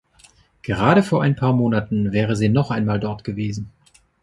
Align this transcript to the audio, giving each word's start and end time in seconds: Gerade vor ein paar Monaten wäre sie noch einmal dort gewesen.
Gerade 0.63 1.03
vor 1.03 1.21
ein 1.21 1.35
paar 1.35 1.53
Monaten 1.53 2.11
wäre 2.11 2.35
sie 2.35 2.49
noch 2.49 2.71
einmal 2.71 2.99
dort 2.99 3.23
gewesen. 3.23 3.69